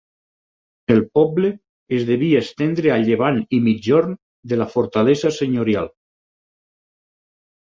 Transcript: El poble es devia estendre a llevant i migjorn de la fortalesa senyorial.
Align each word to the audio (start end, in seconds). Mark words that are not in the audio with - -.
El 0.93 1.01
poble 1.17 1.51
es 1.97 2.05
devia 2.07 2.39
estendre 2.45 2.91
a 2.95 2.97
llevant 3.09 3.37
i 3.59 3.61
migjorn 3.67 4.17
de 4.55 4.59
la 4.63 4.69
fortalesa 4.75 5.33
senyorial. 5.37 5.93